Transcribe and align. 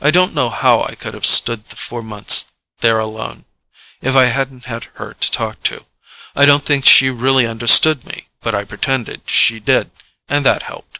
I 0.00 0.10
don't 0.10 0.34
know 0.34 0.50
how 0.50 0.82
I 0.82 0.96
could 0.96 1.14
have 1.14 1.24
stood 1.24 1.68
the 1.68 1.76
four 1.76 2.02
months 2.02 2.50
there 2.80 2.98
alone, 2.98 3.44
if 4.00 4.16
I 4.16 4.24
hadn't 4.24 4.64
her 4.64 5.14
to 5.14 5.30
talk 5.30 5.62
to. 5.70 5.86
I 6.34 6.46
don't 6.46 6.66
think 6.66 6.84
she 6.84 7.10
really 7.10 7.46
understood 7.46 8.04
me, 8.04 8.26
but 8.40 8.56
I 8.56 8.64
pretended 8.64 9.22
she 9.26 9.60
did, 9.60 9.92
and 10.28 10.44
that 10.44 10.64
helped. 10.64 10.98